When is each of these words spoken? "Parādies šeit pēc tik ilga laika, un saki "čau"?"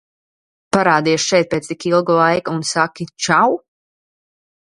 "Parādies 0.77 1.25
šeit 1.31 1.51
pēc 1.51 1.69
tik 1.73 1.85
ilga 1.91 2.15
laika, 2.21 2.57
un 2.61 2.65
saki 2.71 3.09
"čau"?" 3.27 3.55